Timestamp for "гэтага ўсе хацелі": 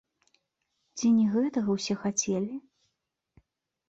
1.35-2.57